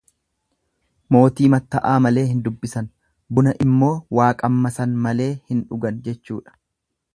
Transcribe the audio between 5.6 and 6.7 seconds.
dhugan jechuudha.